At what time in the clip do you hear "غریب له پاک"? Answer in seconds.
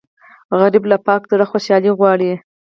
0.59-1.21